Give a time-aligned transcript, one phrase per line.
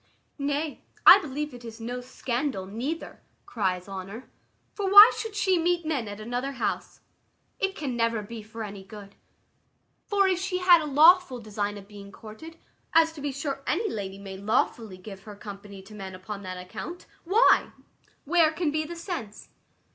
[0.39, 4.31] "Nay, I believe it is no scandal, neither," cries Honour,
[4.73, 7.01] "for why should she meet men at another house?
[7.59, 9.13] It can never be for any good:
[10.07, 12.57] for if she had a lawful design of being courted,
[12.93, 16.57] as to be sure any lady may lawfully give her company to men upon that
[16.57, 17.69] account: why,
[18.25, 19.49] where can be the sense?"